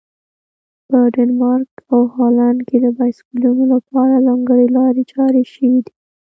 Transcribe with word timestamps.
په 0.87 0.97
ډنمارک 1.13 1.71
او 1.93 2.01
هالند 2.15 2.59
کې 2.67 2.77
د 2.83 2.85
بایسکلونو 2.97 3.63
لپاره 3.73 4.23
ځانګړي 4.27 4.67
لارې 4.77 5.03
چارې 5.13 5.43
شوي 5.53 5.79
دي. 5.85 5.93